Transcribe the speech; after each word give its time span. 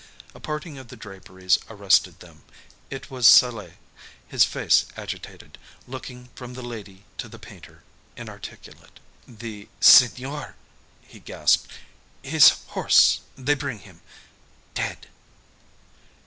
A 0.33 0.39
parting 0.39 0.79
of 0.79 0.87
the 0.87 0.95
draperies 0.95 1.59
arrested 1.69 2.21
them. 2.21 2.41
It 2.89 3.11
was 3.11 3.27
Salai, 3.27 3.73
his 4.27 4.43
face 4.43 4.87
agitated, 4.97 5.59
looking 5.85 6.29
from 6.33 6.55
the 6.55 6.63
lady 6.63 7.05
to 7.19 7.29
the 7.29 7.37
painter, 7.37 7.83
inarticulate. 8.17 8.99
"The 9.27 9.69
Signor" 9.79 10.55
he 11.03 11.19
gasped 11.19 11.71
"his 12.23 12.49
horse 12.69 13.21
they 13.37 13.53
bring 13.53 13.77
him 13.77 14.01
dead." 14.73 15.05